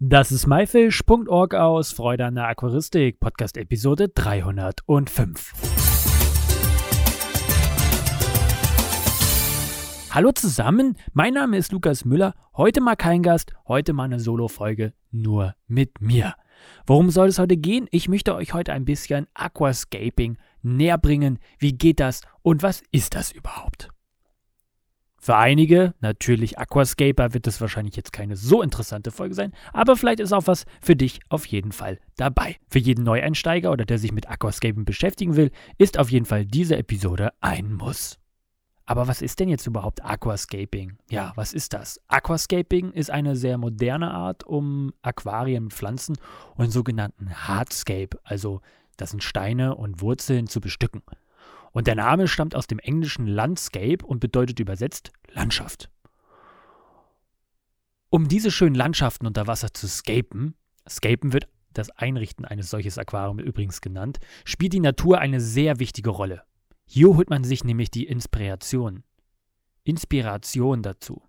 Das 0.00 0.30
ist 0.30 0.46
myfish.org 0.46 1.54
aus 1.54 1.90
Freude 1.90 2.24
an 2.26 2.36
der 2.36 2.46
Aquaristik, 2.46 3.18
Podcast 3.18 3.56
Episode 3.56 4.08
305. 4.08 5.54
Hallo 10.10 10.30
zusammen, 10.30 10.96
mein 11.14 11.34
Name 11.34 11.56
ist 11.56 11.72
Lukas 11.72 12.04
Müller. 12.04 12.34
Heute 12.56 12.80
mal 12.80 12.94
kein 12.94 13.24
Gast, 13.24 13.54
heute 13.66 13.92
mal 13.92 14.04
eine 14.04 14.20
Solo-Folge 14.20 14.92
nur 15.10 15.56
mit 15.66 16.00
mir. 16.00 16.34
Worum 16.86 17.10
soll 17.10 17.26
es 17.26 17.40
heute 17.40 17.56
gehen? 17.56 17.88
Ich 17.90 18.08
möchte 18.08 18.36
euch 18.36 18.54
heute 18.54 18.72
ein 18.74 18.84
bisschen 18.84 19.26
Aquascaping 19.34 20.38
näher 20.62 20.98
bringen. 20.98 21.40
Wie 21.58 21.72
geht 21.72 21.98
das 21.98 22.20
und 22.42 22.62
was 22.62 22.84
ist 22.92 23.16
das 23.16 23.32
überhaupt? 23.32 23.90
Für 25.20 25.36
einige, 25.36 25.94
natürlich 26.00 26.58
Aquascaper, 26.58 27.34
wird 27.34 27.46
es 27.48 27.60
wahrscheinlich 27.60 27.96
jetzt 27.96 28.12
keine 28.12 28.36
so 28.36 28.62
interessante 28.62 29.10
Folge 29.10 29.34
sein, 29.34 29.52
aber 29.72 29.96
vielleicht 29.96 30.20
ist 30.20 30.32
auch 30.32 30.46
was 30.46 30.64
für 30.80 30.94
dich 30.94 31.20
auf 31.28 31.44
jeden 31.46 31.72
Fall 31.72 31.98
dabei. 32.16 32.56
Für 32.68 32.78
jeden 32.78 33.02
Neueinsteiger 33.02 33.72
oder 33.72 33.84
der 33.84 33.98
sich 33.98 34.12
mit 34.12 34.30
Aquascaping 34.30 34.84
beschäftigen 34.84 35.34
will, 35.34 35.50
ist 35.76 35.98
auf 35.98 36.10
jeden 36.10 36.24
Fall 36.24 36.46
diese 36.46 36.76
Episode 36.76 37.30
ein 37.40 37.72
Muss. 37.72 38.18
Aber 38.86 39.06
was 39.06 39.20
ist 39.20 39.38
denn 39.40 39.50
jetzt 39.50 39.66
überhaupt 39.66 40.02
Aquascaping? 40.02 40.96
Ja, 41.10 41.32
was 41.34 41.52
ist 41.52 41.74
das? 41.74 42.00
Aquascaping 42.08 42.92
ist 42.92 43.10
eine 43.10 43.36
sehr 43.36 43.58
moderne 43.58 44.12
Art, 44.12 44.44
um 44.44 44.94
Aquarien, 45.02 45.70
Pflanzen 45.70 46.16
und 46.54 46.70
sogenannten 46.70 47.28
Hardscape, 47.46 48.18
also 48.24 48.62
das 48.96 49.10
sind 49.10 49.22
Steine 49.22 49.74
und 49.74 50.00
Wurzeln, 50.00 50.46
zu 50.46 50.60
bestücken. 50.60 51.02
Und 51.78 51.86
der 51.86 51.94
Name 51.94 52.26
stammt 52.26 52.56
aus 52.56 52.66
dem 52.66 52.80
englischen 52.80 53.28
Landscape 53.28 54.04
und 54.04 54.18
bedeutet 54.18 54.58
übersetzt 54.58 55.12
Landschaft. 55.30 55.88
Um 58.10 58.26
diese 58.26 58.50
schönen 58.50 58.74
Landschaften 58.74 59.28
unter 59.28 59.46
Wasser 59.46 59.72
zu 59.72 59.86
scapen, 59.86 60.56
scapen 60.88 61.32
wird 61.32 61.46
das 61.72 61.90
Einrichten 61.90 62.44
eines 62.44 62.68
solches 62.68 62.98
Aquariums 62.98 63.44
übrigens 63.44 63.80
genannt, 63.80 64.18
spielt 64.44 64.72
die 64.72 64.80
Natur 64.80 65.20
eine 65.20 65.40
sehr 65.40 65.78
wichtige 65.78 66.10
Rolle. 66.10 66.42
Hier 66.84 67.14
holt 67.14 67.30
man 67.30 67.44
sich 67.44 67.62
nämlich 67.62 67.92
die 67.92 68.08
Inspiration. 68.08 69.04
Inspiration 69.84 70.82
dazu. 70.82 71.22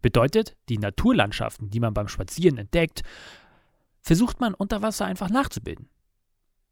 Bedeutet, 0.00 0.56
die 0.70 0.78
Naturlandschaften, 0.78 1.68
die 1.68 1.80
man 1.80 1.92
beim 1.92 2.08
Spazieren 2.08 2.56
entdeckt, 2.56 3.02
versucht 4.00 4.40
man 4.40 4.54
unter 4.54 4.80
Wasser 4.80 5.04
einfach 5.04 5.28
nachzubilden. 5.28 5.90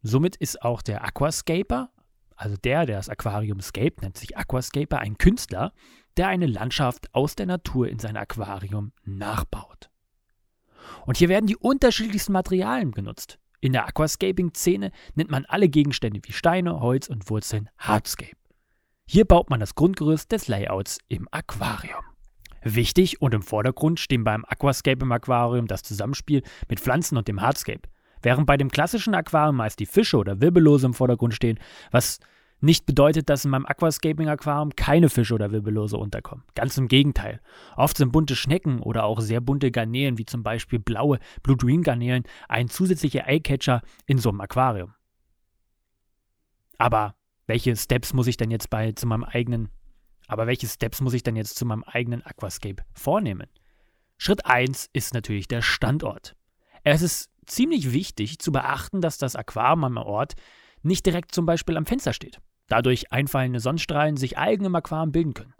Somit 0.00 0.34
ist 0.36 0.62
auch 0.62 0.80
der 0.80 1.04
Aquascaper 1.04 1.90
also 2.38 2.56
der, 2.56 2.86
der 2.86 2.96
das 2.96 3.08
Aquarium 3.08 3.60
scape, 3.60 4.00
nennt 4.00 4.16
sich 4.16 4.36
Aquascaper, 4.36 5.00
ein 5.00 5.18
Künstler, 5.18 5.72
der 6.16 6.28
eine 6.28 6.46
Landschaft 6.46 7.12
aus 7.12 7.34
der 7.34 7.46
Natur 7.46 7.88
in 7.88 7.98
sein 7.98 8.16
Aquarium 8.16 8.92
nachbaut. 9.04 9.90
Und 11.04 11.16
hier 11.16 11.28
werden 11.28 11.46
die 11.46 11.56
unterschiedlichsten 11.56 12.32
Materialien 12.32 12.92
genutzt. 12.92 13.38
In 13.60 13.72
der 13.72 13.86
Aquascaping-Szene 13.88 14.92
nennt 15.16 15.30
man 15.30 15.46
alle 15.46 15.68
Gegenstände 15.68 16.20
wie 16.22 16.32
Steine, 16.32 16.80
Holz 16.80 17.08
und 17.08 17.28
Wurzeln 17.28 17.68
Hardscape. 17.76 18.36
Hier 19.04 19.24
baut 19.24 19.50
man 19.50 19.58
das 19.58 19.74
Grundgerüst 19.74 20.30
des 20.30 20.46
Layouts 20.46 20.98
im 21.08 21.26
Aquarium. 21.32 22.04
Wichtig 22.62 23.20
und 23.20 23.34
im 23.34 23.42
Vordergrund 23.42 23.98
stehen 23.98 24.22
beim 24.22 24.44
Aquascape 24.44 25.02
im 25.02 25.10
Aquarium 25.10 25.66
das 25.66 25.82
Zusammenspiel 25.82 26.42
mit 26.68 26.78
Pflanzen 26.78 27.18
und 27.18 27.26
dem 27.26 27.40
Hardscape. 27.40 27.88
Während 28.22 28.46
bei 28.46 28.56
dem 28.56 28.70
klassischen 28.70 29.14
Aquarium 29.14 29.56
meist 29.56 29.78
die 29.80 29.86
Fische 29.86 30.16
oder 30.16 30.40
Wirbellose 30.40 30.86
im 30.86 30.94
Vordergrund 30.94 31.34
stehen, 31.34 31.58
was 31.90 32.20
nicht 32.60 32.86
bedeutet, 32.86 33.28
dass 33.28 33.44
in 33.44 33.52
meinem 33.52 33.66
Aquascaping-Aquarium 33.66 34.74
keine 34.74 35.08
Fische 35.08 35.34
oder 35.34 35.52
Wirbellose 35.52 35.96
unterkommen. 35.96 36.44
Ganz 36.54 36.76
im 36.76 36.88
Gegenteil. 36.88 37.40
Oft 37.76 37.96
sind 37.96 38.10
bunte 38.10 38.34
Schnecken 38.34 38.80
oder 38.80 39.04
auch 39.04 39.20
sehr 39.20 39.40
bunte 39.40 39.70
Garnelen, 39.70 40.18
wie 40.18 40.24
zum 40.24 40.42
Beispiel 40.42 40.80
blaue 40.80 41.18
Blue-Dream-Garnelen, 41.42 42.24
ein 42.48 42.68
zusätzlicher 42.68 43.28
Eyecatcher 43.28 43.82
in 44.06 44.18
so 44.18 44.30
einem 44.30 44.40
Aquarium. 44.40 44.94
Aber 46.78 47.14
welche 47.46 47.76
Steps 47.76 48.12
muss 48.12 48.26
ich 48.26 48.36
denn 48.36 48.50
jetzt 48.50 48.70
bei 48.70 48.92
zu 48.92 49.06
meinem 49.06 49.24
eigenen, 49.24 49.68
aber 50.26 50.46
welche 50.46 50.66
Steps 50.66 51.00
muss 51.00 51.14
ich 51.14 51.22
denn 51.22 51.36
jetzt 51.36 51.56
zu 51.56 51.64
meinem 51.64 51.84
eigenen 51.84 52.24
Aquascape 52.24 52.84
vornehmen? 52.92 53.48
Schritt 54.16 54.44
1 54.46 54.90
ist 54.92 55.14
natürlich 55.14 55.46
der 55.46 55.62
Standort. 55.62 56.34
Es 56.82 57.02
ist 57.02 57.30
ziemlich 57.48 57.92
wichtig 57.92 58.38
zu 58.38 58.52
beachten, 58.52 59.00
dass 59.00 59.18
das 59.18 59.36
Aquarium 59.36 59.84
am 59.84 59.96
Ort 59.96 60.34
nicht 60.82 61.04
direkt 61.06 61.34
zum 61.34 61.46
Beispiel 61.46 61.76
am 61.76 61.86
Fenster 61.86 62.12
steht. 62.12 62.40
Dadurch 62.68 63.12
einfallende 63.12 63.60
Sonnenstrahlen 63.60 64.16
sich 64.16 64.38
eigen 64.38 64.66
im 64.66 64.74
Aquarium 64.74 65.12
bilden 65.12 65.34
können. 65.34 65.54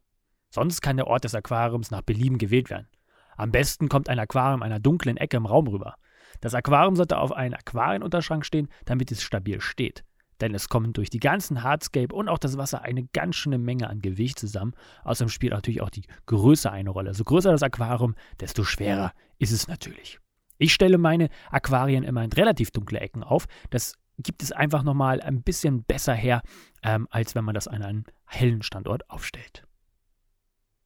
Sonst 0.51 0.81
kann 0.81 0.97
der 0.97 1.07
Ort 1.07 1.25
des 1.25 1.35
Aquariums 1.35 1.91
nach 1.91 2.03
Belieben 2.03 2.39
gewählt 2.39 2.71
werden. 2.71 2.89
Am 3.37 3.51
besten 3.51 3.89
kommt 3.89 4.09
ein 4.09 4.19
Aquarium 4.19 4.63
einer 4.63 4.81
dunklen 4.81 5.17
Ecke 5.17 5.37
im 5.37 5.47
Raum 5.47 5.69
rüber. 5.69 5.95
Das 6.41 6.55
Aquarium 6.55 6.97
sollte 6.97 7.19
auf 7.19 7.33
einem 7.33 7.55
Aquarienunterschrank 7.55 8.45
stehen, 8.45 8.69
damit 8.85 9.11
es 9.11 9.23
stabil 9.23 9.61
steht. 9.61 10.05
Denn 10.41 10.55
es 10.55 10.69
kommen 10.69 10.93
durch 10.93 11.11
die 11.11 11.19
ganzen 11.19 11.63
Hardscape 11.63 12.15
und 12.15 12.29
auch 12.29 12.39
das 12.39 12.59
Wasser 12.59 12.83
eine 12.83 13.05
ganz 13.13 13.37
schöne 13.37 13.59
Menge 13.59 13.89
an 13.89 14.01
Gewicht 14.01 14.39
zusammen. 14.39 14.75
Außerdem 15.05 15.31
spielt 15.31 15.53
natürlich 15.53 15.83
auch 15.83 15.91
die 15.91 16.05
Größe 16.27 16.71
eine 16.71 16.91
Rolle. 16.91 17.15
So 17.15 17.25
größer 17.25 17.51
das 17.51 17.63
Aquarium, 17.63 18.15
desto 18.41 18.63
schwerer 18.65 19.13
ist 19.39 19.53
es 19.53 19.67
natürlich. 19.67 20.21
Ich 20.59 20.75
stelle 20.75 20.99
meine 20.99 21.29
Aquarien 21.51 22.05
immer 22.05 22.23
in 22.23 22.33
relativ 22.33 22.71
dunkle 22.71 23.01
Ecken 23.01 23.23
auf. 23.23 23.47
Das 23.71 23.95
gibt 24.19 24.43
es 24.43 24.53
einfach 24.53 24.83
nochmal 24.83 25.21
ein 25.21 25.43
bisschen 25.43 25.85
besser 25.85 26.15
her, 26.15 26.43
ähm, 26.83 27.07
als 27.11 27.35
wenn 27.35 27.45
man 27.45 27.55
das 27.55 27.69
an 27.69 27.83
einem 27.83 28.05
hellen 28.27 28.63
Standort 28.63 29.09
aufstellt. 29.09 29.65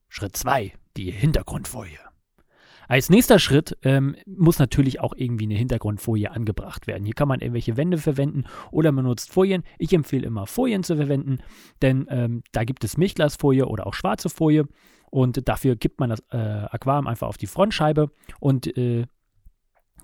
Schritt 0.09 0.37
2, 0.37 0.75
die 0.97 1.11
Hintergrundfolie. 1.11 1.99
Als 2.89 3.09
nächster 3.09 3.39
Schritt 3.39 3.79
ähm, 3.83 4.17
muss 4.27 4.59
natürlich 4.59 5.01
auch 5.01 5.15
irgendwie 5.17 5.45
eine 5.45 5.55
Hintergrundfolie 5.55 6.31
angebracht 6.31 6.87
werden. 6.87 7.05
Hier 7.05 7.15
kann 7.15 7.29
man 7.29 7.41
irgendwelche 7.41 7.79
Wände 7.79 7.97
verwenden 7.97 8.45
oder 8.71 8.93
man 8.93 9.07
nutzt 9.07 9.33
Folien. 9.33 9.63
Ich 9.79 9.95
empfehle 9.95 10.27
immer 10.27 10.47
Folien 10.47 10.83
zu 10.83 10.97
verwenden, 10.97 11.39
denn 11.81 12.07
ähm, 12.11 12.43
da 12.53 12.65
gibt 12.65 12.85
es 12.85 12.99
Milchglasfolie 12.99 13.65
oder 13.67 13.87
auch 13.87 13.95
schwarze 13.95 14.29
Folie 14.29 14.69
und 15.11 15.49
dafür 15.49 15.77
gibt 15.77 16.01
man 16.01 16.11
das 16.11 16.21
äh, 16.31 16.37
Aquarium 16.37 17.07
einfach 17.07 17.29
auf 17.29 17.39
die 17.39 17.47
Frontscheibe 17.47 18.11
und 18.41 18.77
äh, 18.77 19.07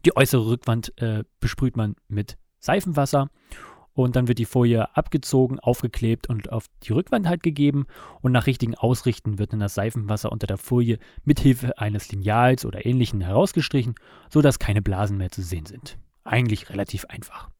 die 0.04 0.16
äußere 0.16 0.46
Rückwand 0.46 0.92
äh, 1.00 1.24
besprüht 1.40 1.76
man 1.76 1.96
mit 2.08 2.38
Seifenwasser 2.58 3.30
und 3.92 4.14
dann 4.14 4.28
wird 4.28 4.38
die 4.38 4.44
Folie 4.44 4.96
abgezogen, 4.96 5.58
aufgeklebt 5.58 6.28
und 6.28 6.52
auf 6.52 6.66
die 6.84 6.92
Rückwand 6.92 7.26
halt 7.26 7.42
gegeben 7.42 7.86
und 8.20 8.32
nach 8.32 8.46
richtigen 8.46 8.74
Ausrichten 8.74 9.38
wird 9.38 9.52
dann 9.52 9.60
das 9.60 9.74
Seifenwasser 9.74 10.30
unter 10.30 10.46
der 10.46 10.58
Folie 10.58 10.98
mithilfe 11.24 11.78
eines 11.78 12.10
Lineals 12.12 12.64
oder 12.64 12.86
ähnlichen 12.86 13.20
herausgestrichen, 13.20 13.94
sodass 14.30 14.58
keine 14.58 14.82
Blasen 14.82 15.18
mehr 15.18 15.30
zu 15.30 15.42
sehen 15.42 15.66
sind. 15.66 15.98
Eigentlich 16.24 16.70
relativ 16.70 17.06
einfach. 17.06 17.50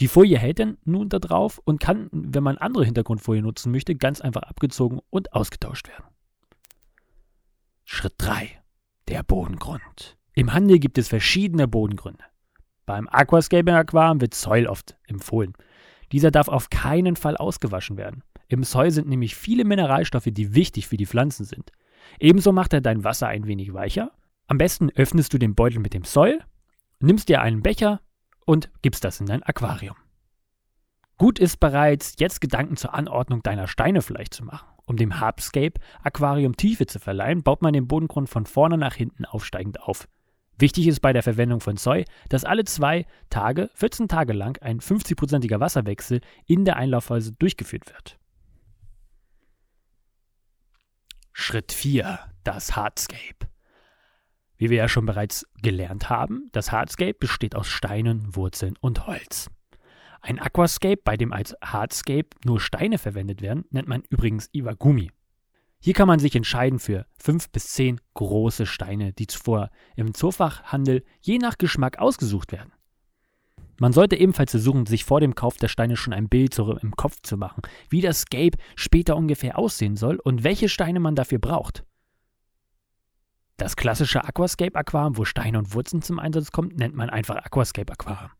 Die 0.00 0.08
Folie 0.08 0.38
hält 0.38 0.60
dann 0.60 0.78
nun 0.84 1.08
da 1.08 1.18
drauf 1.18 1.60
und 1.64 1.80
kann, 1.80 2.08
wenn 2.12 2.44
man 2.44 2.56
andere 2.56 2.84
Hintergrundfolie 2.84 3.42
nutzen 3.42 3.72
möchte, 3.72 3.96
ganz 3.96 4.20
einfach 4.20 4.42
abgezogen 4.42 5.00
und 5.10 5.32
ausgetauscht 5.32 5.88
werden. 5.88 6.06
Schritt 7.84 8.14
3. 8.18 8.62
Der 9.08 9.22
Bodengrund. 9.22 10.17
Im 10.38 10.54
Handel 10.54 10.78
gibt 10.78 10.98
es 10.98 11.08
verschiedene 11.08 11.66
Bodengründe. 11.66 12.22
Beim 12.86 13.08
Aquascaping 13.08 13.74
Aquarium 13.74 14.20
wird 14.20 14.34
Soil 14.34 14.68
oft 14.68 14.96
empfohlen. 15.08 15.54
Dieser 16.12 16.30
darf 16.30 16.46
auf 16.46 16.70
keinen 16.70 17.16
Fall 17.16 17.36
ausgewaschen 17.36 17.96
werden. 17.96 18.22
Im 18.46 18.62
Soil 18.62 18.92
sind 18.92 19.08
nämlich 19.08 19.34
viele 19.34 19.64
Mineralstoffe, 19.64 20.28
die 20.30 20.54
wichtig 20.54 20.86
für 20.86 20.96
die 20.96 21.06
Pflanzen 21.06 21.44
sind. 21.44 21.72
Ebenso 22.20 22.52
macht 22.52 22.72
er 22.72 22.80
dein 22.80 23.02
Wasser 23.02 23.26
ein 23.26 23.48
wenig 23.48 23.74
weicher. 23.74 24.12
Am 24.46 24.58
besten 24.58 24.90
öffnest 24.90 25.34
du 25.34 25.38
den 25.38 25.56
Beutel 25.56 25.80
mit 25.80 25.92
dem 25.92 26.04
Soil, 26.04 26.38
nimmst 27.00 27.28
dir 27.28 27.42
einen 27.42 27.64
Becher 27.64 28.00
und 28.46 28.70
gibst 28.80 29.02
das 29.02 29.18
in 29.18 29.26
dein 29.26 29.42
Aquarium. 29.42 29.96
Gut 31.16 31.40
ist 31.40 31.58
bereits, 31.58 32.14
jetzt 32.20 32.40
Gedanken 32.40 32.76
zur 32.76 32.94
Anordnung 32.94 33.42
deiner 33.42 33.66
Steine 33.66 34.02
vielleicht 34.02 34.34
zu 34.34 34.44
machen. 34.44 34.68
Um 34.86 34.96
dem 34.96 35.18
Hardscape 35.18 35.80
Aquarium 36.04 36.56
Tiefe 36.56 36.86
zu 36.86 37.00
verleihen, 37.00 37.42
baut 37.42 37.60
man 37.60 37.72
den 37.72 37.88
Bodengrund 37.88 38.28
von 38.28 38.46
vorne 38.46 38.78
nach 38.78 38.94
hinten 38.94 39.24
aufsteigend 39.24 39.82
auf. 39.82 40.06
Wichtig 40.58 40.88
ist 40.88 41.00
bei 41.00 41.12
der 41.12 41.22
Verwendung 41.22 41.60
von 41.60 41.76
Soy, 41.76 42.04
dass 42.28 42.44
alle 42.44 42.64
zwei 42.64 43.06
Tage, 43.30 43.70
14 43.74 44.08
Tage 44.08 44.32
lang, 44.32 44.60
ein 44.60 44.80
50-prozentiger 44.80 45.60
Wasserwechsel 45.60 46.20
in 46.46 46.64
der 46.64 46.76
Einlaufphase 46.76 47.32
durchgeführt 47.32 47.86
wird. 47.86 48.18
Schritt 51.32 51.70
4. 51.70 52.18
Das 52.42 52.74
Hardscape. 52.74 53.46
Wie 54.56 54.70
wir 54.70 54.78
ja 54.78 54.88
schon 54.88 55.06
bereits 55.06 55.46
gelernt 55.62 56.10
haben, 56.10 56.48
das 56.50 56.72
Hardscape 56.72 57.14
besteht 57.14 57.54
aus 57.54 57.68
Steinen, 57.68 58.34
Wurzeln 58.34 58.74
und 58.80 59.06
Holz. 59.06 59.48
Ein 60.20 60.40
Aquascape, 60.40 61.00
bei 61.04 61.16
dem 61.16 61.32
als 61.32 61.54
Hardscape 61.62 62.30
nur 62.44 62.60
Steine 62.60 62.98
verwendet 62.98 63.40
werden, 63.40 63.64
nennt 63.70 63.86
man 63.86 64.02
übrigens 64.10 64.48
Iwagumi. 64.52 65.12
Hier 65.80 65.94
kann 65.94 66.08
man 66.08 66.18
sich 66.18 66.34
entscheiden 66.34 66.78
für 66.78 67.06
fünf 67.18 67.50
bis 67.50 67.68
zehn 67.68 68.00
große 68.14 68.66
Steine, 68.66 69.12
die 69.12 69.28
zuvor 69.28 69.70
im 69.96 70.12
Zoofachhandel 70.12 71.04
je 71.20 71.38
nach 71.38 71.56
Geschmack 71.56 71.98
ausgesucht 71.98 72.52
werden. 72.52 72.72
Man 73.80 73.92
sollte 73.92 74.16
ebenfalls 74.16 74.50
versuchen, 74.50 74.86
sich 74.86 75.04
vor 75.04 75.20
dem 75.20 75.36
Kauf 75.36 75.56
der 75.56 75.68
Steine 75.68 75.96
schon 75.96 76.12
ein 76.12 76.28
Bild 76.28 76.58
im 76.58 76.96
Kopf 76.96 77.18
zu 77.22 77.36
machen, 77.36 77.62
wie 77.90 78.00
das 78.00 78.22
Scape 78.22 78.58
später 78.74 79.16
ungefähr 79.16 79.56
aussehen 79.56 79.96
soll 79.96 80.16
und 80.16 80.42
welche 80.42 80.68
Steine 80.68 80.98
man 80.98 81.14
dafür 81.14 81.38
braucht. 81.38 81.84
Das 83.56 83.76
klassische 83.76 84.24
Aquascape-Aquarium, 84.24 85.16
wo 85.16 85.24
Steine 85.24 85.58
und 85.58 85.74
Wurzeln 85.74 86.02
zum 86.02 86.18
Einsatz 86.18 86.50
kommen, 86.50 86.74
nennt 86.74 86.94
man 86.94 87.08
einfach 87.08 87.36
Aquascape-Aquarium. 87.36 88.30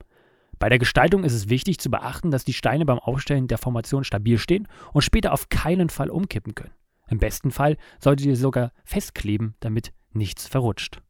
Bei 0.58 0.68
der 0.68 0.80
Gestaltung 0.80 1.22
ist 1.22 1.34
es 1.34 1.48
wichtig 1.48 1.78
zu 1.78 1.88
beachten, 1.88 2.32
dass 2.32 2.44
die 2.44 2.52
Steine 2.52 2.84
beim 2.84 2.98
Aufstellen 2.98 3.46
der 3.46 3.58
Formation 3.58 4.02
stabil 4.02 4.38
stehen 4.38 4.66
und 4.92 5.02
später 5.02 5.32
auf 5.32 5.48
keinen 5.48 5.88
Fall 5.88 6.10
umkippen 6.10 6.56
können. 6.56 6.72
Im 7.08 7.18
besten 7.18 7.50
Fall 7.50 7.76
solltet 7.98 8.26
ihr 8.26 8.36
sogar 8.36 8.72
festkleben, 8.84 9.54
damit 9.60 9.92
nichts 10.12 10.46
verrutscht. 10.46 11.02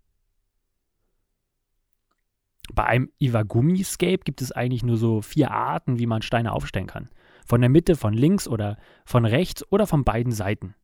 Bei 2.73 2.85
einem 2.85 3.11
Iwagumi-Scape 3.19 4.19
gibt 4.25 4.43
es 4.43 4.53
eigentlich 4.53 4.83
nur 4.83 4.99
so 4.99 5.23
vier 5.23 5.51
Arten, 5.51 5.99
wie 5.99 6.07
man 6.07 6.23
Steine 6.23 6.53
aufstellen 6.53 6.87
kann. 6.87 7.09
Von 7.47 7.61
der 7.61 7.71
Mitte, 7.71 7.97
von 7.97 8.13
links 8.13 8.47
oder 8.47 8.77
von 9.07 9.25
rechts 9.25 9.65
oder 9.73 9.87
von 9.87 10.05
beiden 10.05 10.33
Seiten. 10.33 10.75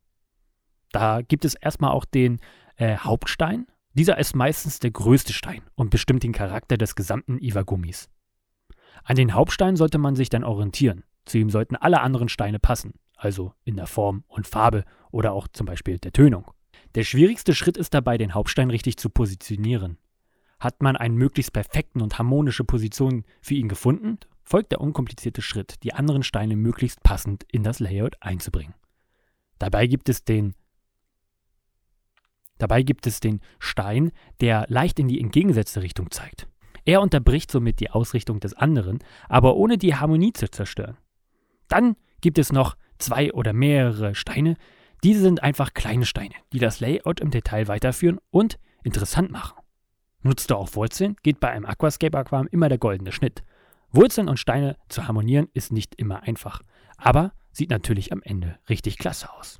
Da 0.91 1.21
gibt 1.21 1.45
es 1.45 1.53
erstmal 1.53 1.91
auch 1.91 2.05
den 2.05 2.39
äh, 2.77 2.97
Hauptstein. 2.97 3.67
Dieser 3.93 4.17
ist 4.17 4.35
meistens 4.35 4.79
der 4.79 4.91
größte 4.91 5.31
Stein 5.31 5.61
und 5.75 5.89
bestimmt 5.89 6.23
den 6.23 6.33
Charakter 6.33 6.77
des 6.77 6.95
gesamten 6.95 7.37
Iwagumis. 7.37 8.09
An 9.03 9.15
den 9.15 9.33
Hauptstein 9.33 9.75
sollte 9.75 9.97
man 9.97 10.15
sich 10.15 10.29
dann 10.29 10.43
orientieren. 10.43 11.03
Zu 11.25 11.37
ihm 11.37 11.49
sollten 11.49 11.75
alle 11.75 12.01
anderen 12.01 12.29
Steine 12.29 12.59
passen, 12.59 12.93
also 13.15 13.53
in 13.63 13.75
der 13.75 13.87
Form 13.87 14.23
und 14.27 14.47
Farbe 14.47 14.85
oder 15.11 15.33
auch 15.33 15.47
zum 15.47 15.65
Beispiel 15.65 15.97
der 15.97 16.13
Tönung. 16.13 16.51
Der 16.95 17.03
schwierigste 17.03 17.53
Schritt 17.53 17.77
ist 17.77 17.93
dabei, 17.93 18.17
den 18.17 18.33
Hauptstein 18.33 18.69
richtig 18.69 18.97
zu 18.97 19.09
positionieren. 19.09 19.97
Hat 20.59 20.81
man 20.81 20.95
einen 20.95 21.15
möglichst 21.17 21.53
perfekten 21.53 22.01
und 22.01 22.17
harmonische 22.17 22.63
Position 22.63 23.25
für 23.41 23.55
ihn 23.55 23.67
gefunden, 23.67 24.17
folgt 24.43 24.71
der 24.71 24.81
unkomplizierte 24.81 25.41
Schritt, 25.41 25.83
die 25.83 25.93
anderen 25.93 26.23
Steine 26.23 26.55
möglichst 26.55 27.03
passend 27.03 27.45
in 27.51 27.63
das 27.63 27.79
Layout 27.79 28.15
einzubringen. 28.21 28.75
Dabei 29.59 29.87
gibt 29.87 30.09
es 30.09 30.23
den 30.23 30.53
Dabei 32.57 32.83
gibt 32.83 33.05
es 33.05 33.19
den 33.19 33.41
Stein, 33.59 34.11
der 34.39 34.65
leicht 34.69 34.97
in 34.99 35.09
die 35.09 35.19
entgegengesetzte 35.19 35.81
Richtung 35.81 36.09
zeigt. 36.09 36.47
Er 36.85 37.01
unterbricht 37.01 37.51
somit 37.51 37.81
die 37.81 37.89
Ausrichtung 37.89 38.39
des 38.39 38.53
anderen, 38.53 38.99
aber 39.27 39.55
ohne 39.57 39.77
die 39.77 39.95
Harmonie 39.95 40.31
zu 40.31 40.49
zerstören. 40.49 40.97
Dann 41.67 41.97
gibt 42.21 42.37
es 42.37 42.53
noch 42.53 42.77
zwei 42.97 43.33
oder 43.33 43.53
mehrere 43.53 44.15
Steine. 44.15 44.55
Diese 45.03 45.21
sind 45.21 45.43
einfach 45.43 45.73
kleine 45.73 46.05
Steine, 46.05 46.35
die 46.53 46.59
das 46.59 46.79
Layout 46.79 47.19
im 47.19 47.31
Detail 47.31 47.67
weiterführen 47.67 48.19
und 48.31 48.57
interessant 48.83 49.31
machen. 49.31 49.59
Nutzt 50.21 50.49
du 50.49 50.55
auch 50.55 50.75
Wurzeln, 50.75 51.15
geht 51.21 51.39
bei 51.39 51.49
einem 51.49 51.65
Aquascape 51.65 52.17
Aquarium 52.17 52.47
immer 52.51 52.69
der 52.69 52.79
goldene 52.79 53.11
Schnitt. 53.11 53.43
Wurzeln 53.91 54.27
und 54.27 54.39
Steine 54.39 54.77
zu 54.89 55.07
harmonieren 55.07 55.47
ist 55.53 55.71
nicht 55.71 55.95
immer 55.95 56.23
einfach, 56.23 56.61
aber 56.97 57.31
sieht 57.51 57.69
natürlich 57.69 58.11
am 58.11 58.21
Ende 58.23 58.57
richtig 58.67 58.97
klasse 58.97 59.31
aus. 59.33 59.59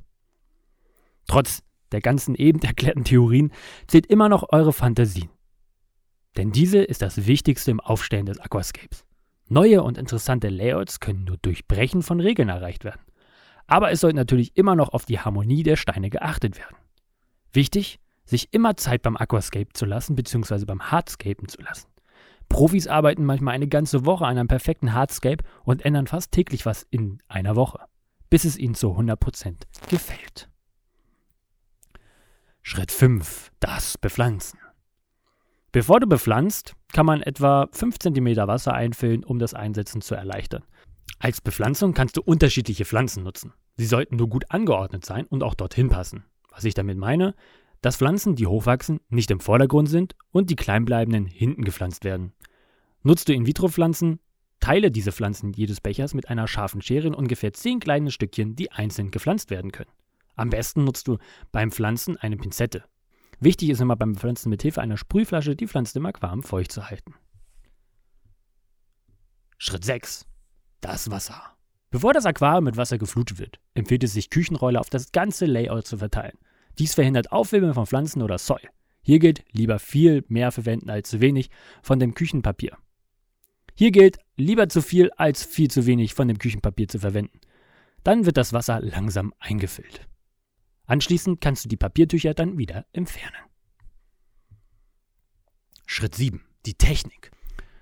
Trotz 1.27 1.63
der 1.91 2.01
ganzen 2.01 2.35
eben 2.35 2.61
erklärten 2.61 3.03
Theorien 3.03 3.51
zählt 3.87 4.07
immer 4.07 4.27
noch 4.27 4.51
eure 4.51 4.73
Fantasien. 4.73 5.29
Denn 6.35 6.51
diese 6.51 6.79
ist 6.79 7.01
das 7.01 7.27
Wichtigste 7.27 7.71
im 7.71 7.79
Aufstellen 7.79 8.25
des 8.25 8.39
Aquascapes. 8.39 9.05
Neue 9.47 9.83
und 9.83 9.97
interessante 9.97 10.49
Layouts 10.49 10.99
können 10.99 11.23
nur 11.23 11.37
durch 11.37 11.67
Brechen 11.67 12.01
von 12.01 12.19
Regeln 12.19 12.49
erreicht 12.49 12.83
werden. 12.83 13.01
Aber 13.67 13.91
es 13.91 13.99
sollte 13.99 14.17
natürlich 14.17 14.55
immer 14.57 14.75
noch 14.75 14.89
auf 14.89 15.05
die 15.05 15.19
Harmonie 15.19 15.63
der 15.63 15.75
Steine 15.75 16.09
geachtet 16.09 16.57
werden. 16.57 16.77
Wichtig, 17.51 17.99
sich 18.25 18.53
immer 18.53 18.75
Zeit 18.77 19.01
beim 19.01 19.17
Aquascape 19.17 19.69
zu 19.73 19.85
lassen 19.85 20.15
bzw. 20.15 20.65
beim 20.65 20.91
Hardscapen 20.91 21.47
zu 21.47 21.61
lassen. 21.61 21.87
Profis 22.49 22.87
arbeiten 22.87 23.25
manchmal 23.25 23.55
eine 23.55 23.67
ganze 23.67 24.05
Woche 24.05 24.25
an 24.25 24.37
einem 24.37 24.47
perfekten 24.47 24.93
Hardscape 24.93 25.43
und 25.63 25.83
ändern 25.83 26.07
fast 26.07 26.31
täglich 26.31 26.65
was 26.65 26.85
in 26.89 27.19
einer 27.27 27.55
Woche, 27.55 27.79
bis 28.29 28.45
es 28.45 28.57
ihnen 28.57 28.75
zu 28.75 28.91
100% 28.91 29.63
gefällt. 29.89 30.49
Schritt 32.61 32.91
5. 32.91 33.51
Das 33.59 33.97
Bepflanzen. 33.97 34.59
Bevor 35.71 35.99
du 35.99 36.07
bepflanzt, 36.07 36.73
kann 36.93 37.05
man 37.05 37.21
etwa 37.21 37.67
5 37.71 37.99
cm 37.99 38.37
Wasser 38.47 38.73
einfüllen, 38.73 39.23
um 39.23 39.39
das 39.39 39.53
Einsetzen 39.53 40.01
zu 40.01 40.15
erleichtern. 40.15 40.63
Als 41.25 41.41
Bepflanzung 41.41 41.95
kannst 41.95 42.17
du 42.17 42.21
unterschiedliche 42.21 42.85
Pflanzen 42.85 43.23
nutzen. 43.23 43.51
Sie 43.77 43.87
sollten 43.87 44.15
nur 44.15 44.29
gut 44.29 44.45
angeordnet 44.51 45.03
sein 45.03 45.25
und 45.25 45.41
auch 45.41 45.55
dorthin 45.55 45.89
passen. 45.89 46.23
Was 46.51 46.65
ich 46.65 46.75
damit 46.75 46.99
meine, 46.99 47.33
dass 47.81 47.97
Pflanzen, 47.97 48.35
die 48.35 48.45
hochwachsen, 48.45 48.99
nicht 49.09 49.31
im 49.31 49.39
Vordergrund 49.39 49.89
sind 49.89 50.15
und 50.29 50.51
die 50.51 50.55
kleinbleibenden 50.55 51.25
hinten 51.25 51.63
gepflanzt 51.63 52.03
werden. 52.03 52.33
Nutzt 53.01 53.27
du 53.27 53.33
In-vitro-Pflanzen, 53.33 54.19
teile 54.59 54.91
diese 54.91 55.11
Pflanzen 55.11 55.51
jedes 55.53 55.81
Bechers 55.81 56.13
mit 56.13 56.29
einer 56.29 56.47
scharfen 56.47 56.83
Schere 56.83 57.07
in 57.07 57.15
ungefähr 57.15 57.53
10 57.53 57.79
kleine 57.79 58.11
Stückchen, 58.11 58.55
die 58.55 58.71
einzeln 58.71 59.09
gepflanzt 59.09 59.49
werden 59.49 59.71
können. 59.71 59.89
Am 60.35 60.51
besten 60.51 60.83
nutzt 60.83 61.07
du 61.07 61.17
beim 61.51 61.71
Pflanzen 61.71 62.17
eine 62.17 62.37
Pinzette. 62.37 62.83
Wichtig 63.39 63.71
ist 63.71 63.81
immer 63.81 63.95
beim 63.95 64.13
Pflanzen 64.13 64.51
mit 64.51 64.61
Hilfe 64.61 64.79
einer 64.79 64.97
Sprühflasche 64.97 65.55
die 65.55 65.65
Pflanzen 65.65 65.97
im 65.97 66.05
Aquarium 66.05 66.43
feucht 66.43 66.71
zu 66.71 66.87
halten. 66.87 67.15
Schritt 69.57 69.85
6. 69.85 70.27
Das 70.85 71.09
Wasser. 71.09 71.41
Bevor 71.89 72.13
das 72.13 72.27
Aquarium 72.27 72.65
mit 72.65 72.77
Wasser 72.77 72.99
geflutet 72.99 73.39
wird, 73.39 73.59
empfiehlt 73.73 74.03
es 74.03 74.13
sich, 74.13 74.29
Küchenrolle 74.29 74.79
auf 74.79 74.91
das 74.91 75.11
ganze 75.11 75.47
Layout 75.47 75.87
zu 75.87 75.97
verteilen. 75.97 76.37
Dies 76.77 76.93
verhindert 76.93 77.31
Aufwärmen 77.31 77.73
von 77.73 77.87
Pflanzen 77.87 78.21
oder 78.21 78.37
Soil. 78.37 78.69
Hier 79.01 79.17
gilt, 79.17 79.43
lieber 79.51 79.79
viel 79.79 80.23
mehr 80.27 80.51
verwenden 80.51 80.91
als 80.91 81.09
zu 81.09 81.21
wenig 81.21 81.49
von 81.81 81.97
dem 81.97 82.13
Küchenpapier. 82.13 82.77
Hier 83.73 83.89
gilt, 83.89 84.19
lieber 84.37 84.69
zu 84.69 84.83
viel 84.83 85.09
als 85.17 85.43
viel 85.43 85.71
zu 85.71 85.87
wenig 85.87 86.13
von 86.13 86.27
dem 86.27 86.37
Küchenpapier 86.37 86.87
zu 86.87 86.99
verwenden. 86.99 87.39
Dann 88.03 88.27
wird 88.27 88.37
das 88.37 88.53
Wasser 88.53 88.79
langsam 88.79 89.33
eingefüllt. 89.39 90.07
Anschließend 90.85 91.41
kannst 91.41 91.65
du 91.65 91.69
die 91.69 91.77
Papiertücher 91.77 92.35
dann 92.35 92.59
wieder 92.59 92.85
entfernen. 92.93 93.33
Schritt 95.87 96.13
7. 96.13 96.45
Die 96.67 96.75
Technik. 96.75 97.31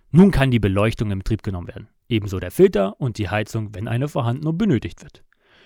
Nun 0.09 0.31
kann 0.31 0.51
die 0.51 0.59
Beleuchtung 0.59 1.11
in 1.11 1.19
Betrieb 1.19 1.43
genommen 1.43 1.67
werden. 1.67 1.89
Ebenso 2.07 2.39
der 2.39 2.51
Filter 2.51 2.99
und 2.99 3.17
die 3.17 3.29
Heizung, 3.29 3.73
wenn 3.73 3.87
eine 3.87 4.07
vorhanden 4.07 4.47
und 4.47 4.57
benötigt 4.57 5.01
wird. 5.03 5.23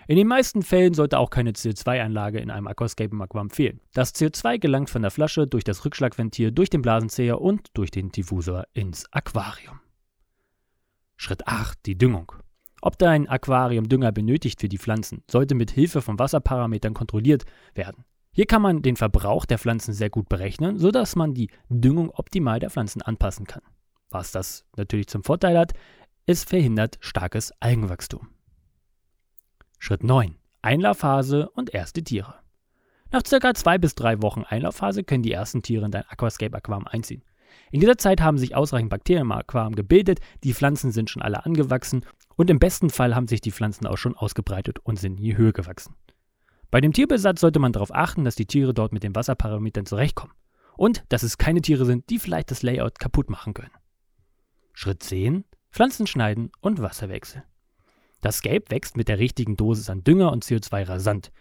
In 0.10 0.16
den 0.16 0.28
meisten 0.28 0.62
Fällen 0.62 0.94
sollte 0.94 1.20
auch 1.20 1.30
keine 1.30 1.52
CO2-Anlage 1.52 2.40
in 2.40 2.50
einem 2.50 2.68
Aquascape 2.68 3.12
im 3.12 3.22
Aquam 3.22 3.50
fehlen. 3.50 3.82
Das 3.94 4.16
CO2 4.16 4.58
gelangt 4.58 4.90
von 4.90 5.02
der 5.02 5.12
Flasche 5.12 5.48
durch 5.48 5.66
das 5.66 5.84
Rückschlagventil, 5.84 6.54
durch 6.54 6.70
den 6.70 6.82
Blasenzäher 6.82 7.42
und 7.42 7.68
durch 7.74 7.92
den 7.92 8.10
Diffusor 8.10 8.64
ins 8.74 9.12
Aquarium. 9.12 9.82
Schritt 11.18 11.46
8. 11.46 11.86
Die 11.86 11.98
Düngung. 11.98 12.32
Ob 12.82 12.98
dein 12.98 13.28
Aquarium 13.28 13.90
Dünger 13.90 14.14
benötigt 14.14 14.62
für 14.62 14.70
die 14.70 14.78
Pflanzen, 14.78 15.24
sollte 15.30 15.56
mit 15.56 15.72
Hilfe 15.72 16.02
von 16.02 16.18
Wasserparametern 16.18 16.94
kontrolliert 16.94 17.44
werden. 17.74 18.06
Hier 18.32 18.46
kann 18.46 18.62
man 18.62 18.84
den 18.84 18.96
Verbrauch 18.96 19.46
der 19.46 19.58
Pflanzen 19.58 19.94
sehr 19.94 20.12
gut 20.12 20.30
berechnen, 20.30 20.78
sodass 20.78 21.16
man 21.16 21.34
die 21.34 21.50
Düngung 21.70 22.12
optimal 22.12 22.60
der 22.60 22.70
Pflanzen 22.70 23.02
anpassen 23.02 23.46
kann. 23.46 23.64
Was 24.10 24.32
das 24.32 24.64
natürlich 24.78 25.08
zum 25.08 25.24
Vorteil 25.24 25.58
hat, 25.58 25.74
es 26.30 26.44
verhindert 26.44 26.98
starkes 27.00 27.54
Algenwachstum. 27.62 28.28
Schritt 29.80 30.04
9. 30.04 30.36
Einlaufphase 30.62 31.50
und 31.52 31.74
erste 31.74 32.04
Tiere. 32.04 32.36
Nach 33.12 33.24
ca. 33.24 33.54
zwei 33.54 33.78
bis 33.78 33.96
drei 33.96 34.22
Wochen 34.22 34.44
Einlaufphase 34.44 35.06
können 35.06 35.24
die 35.24 35.32
ersten 35.32 35.62
Tiere 35.62 35.86
in 35.86 35.92
dein 35.92 36.04
Aquascape-Aquarium 36.10 36.86
einziehen. 36.86 37.24
In 37.72 37.80
dieser 37.80 37.98
Zeit 37.98 38.20
haben 38.20 38.38
sich 38.38 38.56
ausreichend 38.56 38.90
Bakterien 38.90 39.22
im 39.22 39.32
Aquarium 39.32 39.76
gebildet, 39.76 40.20
die 40.44 40.54
Pflanzen 40.54 40.92
sind 40.92 41.10
schon 41.10 41.22
alle 41.22 41.46
angewachsen 41.46 42.06
und 42.36 42.50
im 42.50 42.60
besten 42.60 42.90
Fall 42.90 43.16
haben 43.16 43.30
sich 43.30 43.40
die 43.40 43.54
Pflanzen 43.54 43.88
auch 43.88 43.98
schon 43.98 44.18
ausgebreitet 44.18 44.80
und 44.80 45.00
sind 45.00 45.16
in 45.20 45.24
die 45.24 45.38
Höhe 45.38 45.54
gewachsen. 45.54 45.96
Bei 46.72 46.82
dem 46.82 46.92
Tierbesatz 46.92 47.40
sollte 47.40 47.60
man 47.60 47.72
darauf 47.72 47.96
achten, 47.96 48.26
dass 48.26 48.36
die 48.36 48.48
Tiere 48.48 48.74
dort 48.74 48.92
mit 48.92 49.04
den 49.04 49.16
Wasserparametern 49.16 49.86
zurechtkommen 49.86 50.34
und 50.76 51.06
dass 51.08 51.24
es 51.24 51.38
keine 51.38 51.62
Tiere 51.62 51.86
sind, 51.86 52.10
die 52.10 52.20
vielleicht 52.20 52.52
das 52.52 52.64
Layout 52.64 53.00
kaputt 53.00 53.30
machen 53.30 53.54
können. 53.54 53.72
Schritt 54.74 55.02
10. 55.04 55.46
Pflanzen 55.78 56.08
schneiden 56.08 56.50
und 56.60 56.82
Wasserwechsel. 56.82 57.44
Das 58.22 58.38
Scape 58.38 58.64
wächst 58.70 58.98
mit 58.98 59.10
der 59.10 59.20
richtigen 59.20 59.58
Dosis 59.58 59.92
an 59.92 60.04
Dünger 60.04 60.32
und 60.32 60.44
CO2 60.44 60.88
rasant. 60.88 61.32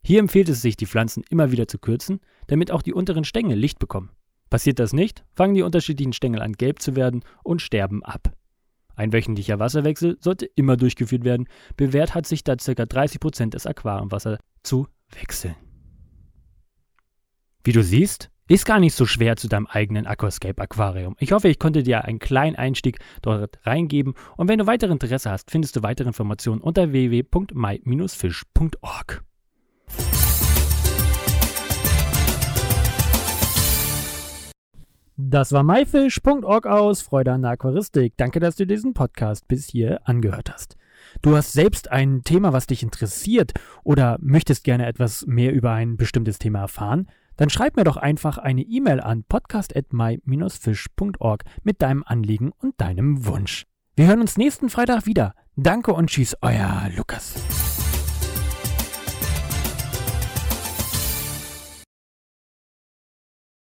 Hier 0.00 0.20
empfiehlt 0.20 0.48
es 0.48 0.62
sich, 0.62 0.76
die 0.76 0.86
Pflanzen 0.86 1.24
immer 1.28 1.50
wieder 1.50 1.66
zu 1.66 1.80
kürzen, 1.80 2.20
damit 2.46 2.70
auch 2.70 2.82
die 2.82 2.94
unteren 2.94 3.24
Stängel 3.24 3.58
Licht 3.58 3.80
bekommen. 3.80 4.10
Passiert 4.48 4.78
das 4.78 4.92
nicht, 4.92 5.24
fangen 5.32 5.54
die 5.54 5.62
unterschiedlichen 5.62 6.12
Stängel 6.12 6.40
an 6.40 6.52
gelb 6.52 6.80
zu 6.80 6.94
werden 6.94 7.24
und 7.42 7.62
sterben 7.62 8.04
ab. 8.04 8.32
Ein 8.94 9.12
wöchentlicher 9.12 9.58
Wasserwechsel 9.58 10.18
sollte 10.20 10.46
immer 10.46 10.76
durchgeführt 10.76 11.24
werden. 11.24 11.48
Bewährt 11.76 12.14
hat 12.14 12.26
sich 12.26 12.44
da 12.44 12.54
ca. 12.54 12.70
30% 12.70 13.50
des 13.50 13.66
Aquariumwassers 13.66 14.38
zu 14.62 14.86
wechseln. 15.20 15.56
Wie 17.64 17.72
du 17.72 17.82
siehst, 17.82 18.30
ist 18.50 18.66
gar 18.66 18.80
nicht 18.80 18.96
so 18.96 19.06
schwer 19.06 19.36
zu 19.36 19.46
deinem 19.46 19.68
eigenen 19.68 20.08
Aquascape 20.08 20.60
Aquarium. 20.60 21.14
Ich 21.20 21.30
hoffe, 21.30 21.46
ich 21.46 21.60
konnte 21.60 21.84
dir 21.84 22.04
einen 22.04 22.18
kleinen 22.18 22.56
Einstieg 22.56 22.98
dort 23.22 23.64
reingeben 23.64 24.14
und 24.36 24.48
wenn 24.48 24.58
du 24.58 24.66
weitere 24.66 24.90
Interesse 24.90 25.30
hast, 25.30 25.52
findest 25.52 25.76
du 25.76 25.84
weitere 25.84 26.08
Informationen 26.08 26.60
unter 26.60 26.90
www.my-fish.org. 26.90 29.22
Das 35.16 35.52
war 35.52 35.62
myfish.org 35.62 36.66
aus 36.66 37.02
Freude 37.02 37.30
an 37.30 37.42
der 37.42 37.52
Aquaristik. 37.52 38.14
Danke, 38.16 38.40
dass 38.40 38.56
du 38.56 38.66
diesen 38.66 38.94
Podcast 38.94 39.46
bis 39.46 39.68
hier 39.68 40.00
angehört 40.08 40.52
hast. 40.52 40.76
Du 41.22 41.36
hast 41.36 41.52
selbst 41.52 41.92
ein 41.92 42.24
Thema, 42.24 42.52
was 42.52 42.66
dich 42.66 42.82
interessiert 42.82 43.52
oder 43.84 44.18
möchtest 44.20 44.64
gerne 44.64 44.86
etwas 44.86 45.24
mehr 45.28 45.52
über 45.52 45.70
ein 45.70 45.96
bestimmtes 45.96 46.40
Thema 46.40 46.62
erfahren, 46.62 47.06
Dann 47.40 47.48
schreib 47.48 47.76
mir 47.76 47.84
doch 47.84 47.96
einfach 47.96 48.36
eine 48.36 48.60
E-Mail 48.60 49.00
an 49.00 49.24
podcast@my-fish.org 49.24 51.44
mit 51.62 51.80
deinem 51.80 52.04
Anliegen 52.04 52.52
und 52.58 52.78
deinem 52.78 53.24
Wunsch. 53.24 53.64
Wir 53.96 54.08
hören 54.08 54.20
uns 54.20 54.36
nächsten 54.36 54.68
Freitag 54.68 55.06
wieder. 55.06 55.32
Danke 55.56 55.94
und 55.94 56.10
tschüss, 56.10 56.36
euer 56.42 56.90
Lukas. 56.94 57.42